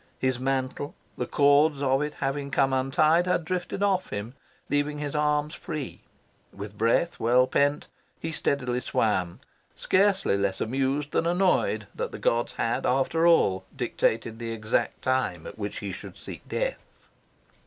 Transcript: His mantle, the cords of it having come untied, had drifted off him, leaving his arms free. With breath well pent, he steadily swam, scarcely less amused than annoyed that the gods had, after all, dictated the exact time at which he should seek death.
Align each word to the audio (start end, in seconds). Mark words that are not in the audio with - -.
His 0.17 0.39
mantle, 0.39 0.95
the 1.15 1.27
cords 1.27 1.79
of 1.79 2.01
it 2.01 2.15
having 2.15 2.49
come 2.49 2.73
untied, 2.73 3.27
had 3.27 3.45
drifted 3.45 3.83
off 3.83 4.09
him, 4.09 4.33
leaving 4.67 4.97
his 4.97 5.13
arms 5.15 5.53
free. 5.53 6.01
With 6.51 6.75
breath 6.75 7.19
well 7.19 7.45
pent, 7.45 7.87
he 8.19 8.31
steadily 8.31 8.79
swam, 8.79 9.41
scarcely 9.75 10.39
less 10.39 10.59
amused 10.59 11.11
than 11.11 11.27
annoyed 11.27 11.85
that 11.93 12.11
the 12.11 12.17
gods 12.17 12.53
had, 12.53 12.83
after 12.87 13.27
all, 13.27 13.63
dictated 13.75 14.39
the 14.39 14.51
exact 14.51 15.03
time 15.03 15.45
at 15.45 15.59
which 15.59 15.77
he 15.81 15.91
should 15.91 16.17
seek 16.17 16.49
death. 16.49 17.07